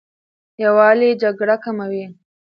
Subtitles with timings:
[0.63, 2.05] یووالی جګړه کموي.